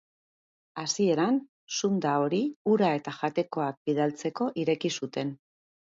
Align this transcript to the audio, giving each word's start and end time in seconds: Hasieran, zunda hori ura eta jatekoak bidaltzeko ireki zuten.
Hasieran, 0.83 1.37
zunda 1.81 2.15
hori 2.23 2.41
ura 2.77 2.89
eta 3.01 3.15
jatekoak 3.19 3.79
bidaltzeko 3.91 4.49
ireki 4.63 4.93
zuten. 5.03 5.37